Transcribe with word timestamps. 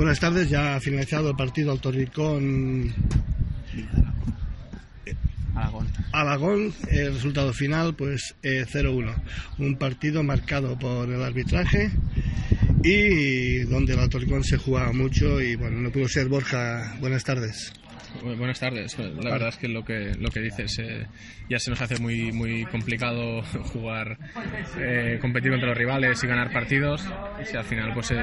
Buenas 0.00 0.18
tardes, 0.18 0.48
ya 0.48 0.76
ha 0.76 0.80
finalizado 0.80 1.28
el 1.28 1.36
partido 1.36 1.72
al 1.72 1.78
Torricón 1.78 2.90
Aragón. 5.54 5.88
Alagón, 6.10 6.72
el 6.88 7.12
resultado 7.12 7.52
final 7.52 7.94
pues 7.94 8.34
eh, 8.42 8.64
0-1. 8.66 9.14
Un 9.58 9.76
partido 9.76 10.22
marcado 10.22 10.78
por 10.78 11.06
el 11.10 11.22
arbitraje 11.22 11.90
y 12.82 13.58
donde 13.64 13.92
el 13.92 13.98
Altoricón 13.98 14.42
se 14.42 14.56
jugaba 14.56 14.90
mucho 14.94 15.38
y 15.38 15.56
bueno, 15.56 15.82
no 15.82 15.92
pudo 15.92 16.08
ser 16.08 16.28
Borja. 16.28 16.96
Buenas 16.98 17.22
tardes. 17.22 17.70
Bu- 18.22 18.36
Buenas 18.36 18.58
tardes. 18.60 18.98
La 18.98 19.30
verdad 19.30 19.48
es 19.48 19.56
que 19.56 19.68
lo 19.68 19.84
que 19.84 20.14
lo 20.18 20.30
que 20.30 20.40
dices 20.40 20.78
eh, 20.78 21.06
ya 21.48 21.58
se 21.58 21.70
nos 21.70 21.80
hace 21.80 21.98
muy 22.00 22.32
muy 22.32 22.64
complicado 22.66 23.42
jugar, 23.72 24.18
eh, 24.78 25.18
competir 25.20 25.50
contra 25.50 25.68
los 25.70 25.78
rivales 25.78 26.22
y 26.22 26.26
ganar 26.26 26.52
partidos. 26.52 27.04
Y 27.42 27.46
si 27.46 27.56
al 27.56 27.64
final 27.64 27.92
pues 27.94 28.10
eh, 28.10 28.16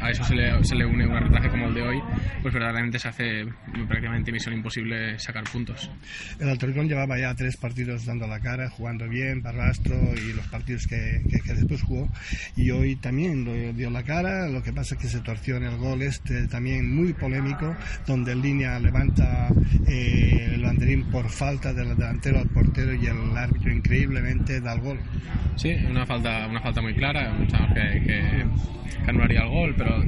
a 0.00 0.10
eso 0.10 0.24
se 0.24 0.34
le, 0.34 0.64
se 0.64 0.74
le 0.74 0.84
une 0.86 1.06
un 1.06 1.14
arbitraje 1.14 1.48
como 1.50 1.66
el 1.68 1.74
de 1.74 1.82
hoy, 1.82 2.02
pues 2.42 2.52
verdaderamente 2.54 2.98
se 2.98 3.08
hace 3.08 3.44
prácticamente 3.88 4.32
misión 4.32 4.54
imposible 4.54 5.18
sacar 5.18 5.44
puntos. 5.44 5.90
El 6.40 6.48
Altoricón 6.48 6.88
llevaba 6.88 7.18
ya 7.18 7.34
tres 7.34 7.56
partidos 7.56 8.04
dando 8.06 8.26
la 8.26 8.40
cara, 8.40 8.68
jugando 8.70 9.08
bien, 9.08 9.42
Barrastro 9.42 9.96
y 10.14 10.32
los 10.32 10.46
partidos 10.48 10.86
que, 10.86 11.22
que- 11.30 11.40
que 11.40 11.54
después 11.54 11.82
jugó. 11.82 12.08
Y 12.56 12.70
hoy 12.70 12.96
también 12.96 13.44
lo 13.44 13.72
dio 13.72 13.90
la 13.90 14.02
cara, 14.02 14.48
lo 14.48 14.62
que 14.62 14.72
pasa 14.72 14.94
es 14.94 15.00
que 15.00 15.08
se 15.08 15.20
torció 15.20 15.56
en 15.56 15.64
el 15.64 15.76
gol 15.76 16.02
este 16.02 16.46
también 16.48 16.92
muy 16.94 17.12
polémico, 17.12 17.76
donde 18.06 18.32
en 18.32 18.42
línea 18.42 18.78
levanta 18.78 19.33
eh, 19.86 20.50
el 20.54 20.62
banderín 20.62 21.04
por 21.10 21.28
falta 21.28 21.72
del 21.72 21.96
delantero 21.96 22.38
al 22.38 22.48
portero 22.48 22.94
y 22.94 23.06
el 23.06 23.36
árbitro 23.36 23.72
increíblemente 23.72 24.60
da 24.60 24.74
el 24.74 24.80
gol. 24.80 24.98
Sí, 25.56 25.74
una 25.88 26.06
falta, 26.06 26.46
una 26.48 26.60
falta 26.60 26.82
muy 26.82 26.94
clara. 26.94 27.36
Pensamos 27.38 27.74
que, 27.74 28.02
que, 28.02 28.44
que 29.04 29.10
anularía 29.10 29.42
el 29.42 29.48
gol, 29.48 29.74
pero 29.76 30.02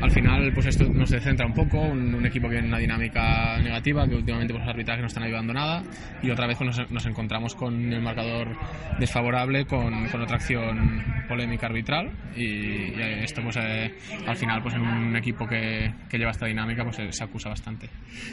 al 0.00 0.10
final 0.10 0.52
pues 0.52 0.66
esto 0.66 0.84
nos 0.92 1.10
descentra 1.10 1.46
un 1.46 1.52
poco. 1.52 1.80
Un, 1.80 2.14
un 2.14 2.26
equipo 2.26 2.48
que 2.48 2.58
en 2.58 2.66
una 2.66 2.78
dinámica 2.78 3.58
negativa, 3.58 4.06
que 4.06 4.14
últimamente 4.14 4.52
pues, 4.52 4.64
los 4.64 4.70
arbitrajes 4.70 5.02
no 5.02 5.06
están 5.06 5.24
ayudando 5.24 5.52
nada. 5.52 5.82
Y 6.22 6.30
otra 6.30 6.46
vez 6.46 6.56
pues, 6.58 6.76
nos, 6.76 6.90
nos 6.90 7.06
encontramos 7.06 7.54
con 7.54 7.92
el 7.92 8.02
marcador 8.02 8.56
desfavorable, 8.98 9.66
con, 9.66 10.08
con 10.08 10.22
otra 10.22 10.36
acción 10.36 11.02
polémica 11.28 11.66
arbitral. 11.66 12.10
Y, 12.36 12.44
y 12.46 13.02
esto 13.22 13.42
pues 13.42 13.56
eh, 13.56 13.94
al 14.26 14.36
final 14.36 14.62
pues 14.62 14.74
en 14.74 14.82
un 14.82 15.16
equipo 15.16 15.46
que, 15.46 15.92
que 16.08 16.18
lleva 16.18 16.30
esta 16.30 16.46
dinámica 16.46 16.84
pues 16.84 16.98
eh, 16.98 17.12
se 17.12 17.24
acusa 17.24 17.48
bastante. 17.48 17.88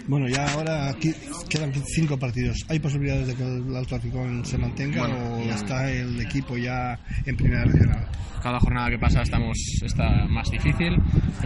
Bueno, 0.08 0.28
ya 0.28 0.46
ahora 0.54 0.90
aquí 0.90 1.12
quedan 1.50 1.74
cinco 1.74 2.18
partidos. 2.18 2.66
¿Hay 2.70 2.80
posibilidades 2.80 3.28
de 3.28 3.36
que 3.36 3.44
el 3.44 3.76
Alto 3.76 4.00
se 4.44 4.58
mantenga 4.58 5.08
Bueno, 5.08 5.36
o 5.36 5.42
está 5.50 5.90
el 5.90 6.20
equipo 6.20 6.58
ya 6.58 7.00
en 7.26 7.36
primera 7.36 7.64
regional? 7.64 8.08
cada 8.44 8.60
jornada 8.60 8.90
que 8.90 9.00
pasa 9.00 9.22
estamos 9.22 9.58
está 9.82 10.28
más 10.28 10.52
difícil 10.52 10.98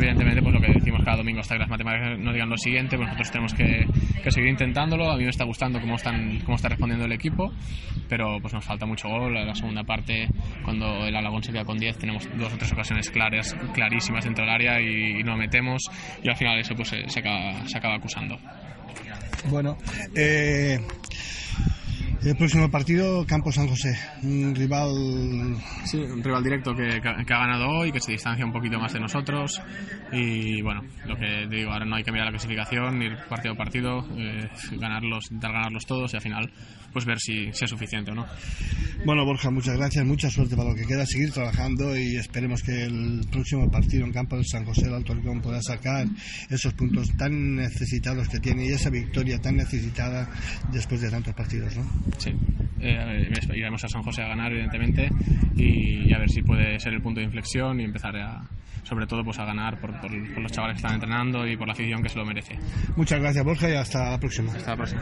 evidentemente 0.07 0.41
pues 0.41 0.53
lo 0.53 0.61
que 0.61 0.73
decimos 0.73 1.03
cada 1.03 1.17
domingo 1.17 1.41
hasta 1.41 1.55
que 1.55 1.59
las 1.59 1.69
matemáticas 1.69 2.17
nos 2.19 2.33
digan 2.33 2.49
lo 2.49 2.57
siguiente 2.57 2.95
pues 2.95 3.07
nosotros 3.07 3.31
tenemos 3.31 3.53
que, 3.53 3.85
que 4.23 4.31
seguir 4.31 4.49
intentándolo. 4.49 5.11
A 5.11 5.17
mí 5.17 5.23
me 5.23 5.29
está 5.29 5.43
gustando 5.43 5.79
cómo 5.81 5.95
están 5.95 6.39
cómo 6.45 6.55
está 6.55 6.69
respondiendo 6.69 7.05
el 7.05 7.11
equipo 7.11 7.51
pero 8.07 8.39
pues 8.41 8.53
nos 8.53 8.63
falta 8.63 8.85
mucho 8.85 9.09
gol. 9.09 9.35
En 9.35 9.47
la 9.47 9.55
segunda 9.55 9.83
parte 9.83 10.29
cuando 10.63 11.05
el 11.05 11.15
Alagón 11.15 11.43
se 11.43 11.51
queda 11.51 11.65
con 11.65 11.77
10 11.77 11.97
tenemos 11.97 12.27
dos 12.37 12.53
o 12.53 12.57
tres 12.57 12.71
ocasiones 12.71 13.09
claras 13.09 13.55
clarísimas 13.73 14.23
dentro 14.23 14.45
del 14.45 14.53
área 14.53 14.81
y, 14.81 15.19
y 15.19 15.23
no 15.23 15.35
metemos. 15.35 15.83
Y 16.23 16.29
al 16.29 16.35
final 16.35 16.59
eso 16.59 16.75
pues 16.75 16.89
se, 16.89 17.09
se 17.09 17.19
acaba, 17.19 17.67
se 17.67 17.77
acaba 17.77 17.95
acusando. 17.95 18.37
Bueno, 19.49 19.77
eh, 20.15 20.79
el 22.29 22.35
próximo 22.35 22.69
partido, 22.69 23.25
Campo 23.25 23.51
San 23.51 23.67
José, 23.67 23.97
un 24.23 24.53
rival 24.53 25.57
Sí, 25.85 25.97
un 25.97 26.23
rival 26.23 26.43
directo 26.43 26.73
que, 26.75 26.99
que 27.01 27.33
ha 27.33 27.39
ganado 27.39 27.69
hoy, 27.69 27.91
que 27.91 27.99
se 27.99 28.11
distancia 28.11 28.45
un 28.45 28.51
poquito 28.51 28.79
más 28.79 28.91
de 28.91 28.99
nosotros 28.99 29.61
y 30.11 30.61
bueno, 30.61 30.81
lo 31.05 31.15
que 31.15 31.47
digo, 31.49 31.71
ahora 31.71 31.85
no 31.85 31.95
hay 31.95 32.03
que 32.03 32.11
mirar 32.11 32.25
la 32.25 32.31
clasificación, 32.31 33.01
ir 33.01 33.17
partido 33.29 33.53
a 33.53 33.57
partido, 33.57 34.05
eh, 34.17 34.49
ganarlos, 34.71 35.25
intentar 35.25 35.53
ganarlos 35.53 35.85
todos 35.85 36.13
y 36.13 36.17
al 36.17 36.21
final 36.21 36.51
pues 36.93 37.05
ver 37.05 37.19
si, 37.19 37.51
si 37.53 37.65
es 37.65 37.69
suficiente 37.69 38.11
o 38.11 38.15
no. 38.15 38.25
Bueno, 39.05 39.23
Borja, 39.23 39.51
muchas 39.51 39.77
gracias, 39.77 40.05
mucha 40.05 40.29
suerte 40.29 40.55
para 40.55 40.69
lo 40.69 40.75
que 40.75 40.85
queda, 40.85 41.05
seguir 41.05 41.31
trabajando 41.31 41.95
y 41.95 42.15
esperemos 42.15 42.63
que 42.63 42.85
el 42.85 43.21
próximo 43.31 43.69
partido 43.69 44.05
en 44.05 44.11
campo 44.11 44.37
de 44.37 44.43
San 44.43 44.65
José, 44.65 44.87
el 44.87 44.95
Alto 44.95 45.13
Oricón, 45.13 45.41
pueda 45.41 45.61
sacar 45.61 46.07
esos 46.49 46.73
puntos 46.73 47.09
tan 47.15 47.55
necesitados 47.55 48.27
que 48.29 48.39
tiene 48.39 48.65
y 48.65 48.69
esa 48.69 48.89
victoria 48.89 49.39
tan 49.39 49.57
necesitada 49.57 50.29
después 50.71 51.01
de 51.01 51.11
tantos 51.11 51.35
partidos, 51.35 51.77
¿no? 51.77 51.87
Sí, 52.17 52.33
eh, 52.79 53.29
iremos 53.53 53.83
a 53.83 53.87
San 53.89 54.03
José 54.03 54.23
a 54.23 54.27
ganar 54.27 54.51
evidentemente 54.51 55.09
y, 55.55 56.11
a 56.13 56.17
ver 56.19 56.29
si 56.29 56.41
puede 56.41 56.79
ser 56.79 56.93
el 56.93 57.01
punto 57.01 57.19
de 57.19 57.25
inflexión 57.25 57.79
y 57.79 57.83
empezar 57.83 58.15
a, 58.17 58.41
sobre 58.83 59.05
todo 59.07 59.23
pues 59.23 59.37
a 59.39 59.45
ganar 59.45 59.79
por, 59.79 59.91
por- 59.99 60.33
por 60.33 60.43
los 60.43 60.51
chavales 60.51 60.75
que 60.75 60.79
están 60.79 60.95
entrenando 60.95 61.47
y 61.47 61.57
por 61.57 61.67
la 61.67 61.73
afición 61.73 62.01
que 62.01 62.09
se 62.09 62.17
lo 62.17 62.25
merece. 62.25 62.57
Muchas 62.95 63.19
gracias, 63.19 63.43
Borja, 63.45 63.69
y 63.69 63.75
hasta 63.75 64.11
la 64.11 64.19
próxima. 64.19 64.51
Hasta 64.53 64.71
la 64.71 64.77
próxima. 64.77 65.01